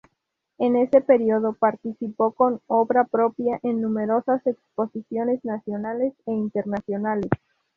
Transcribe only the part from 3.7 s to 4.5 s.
numerosas